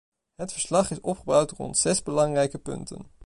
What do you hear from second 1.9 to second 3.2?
belangrijke punten.